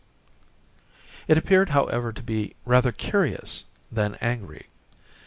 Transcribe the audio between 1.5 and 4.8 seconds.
however, to be rather curious than angry.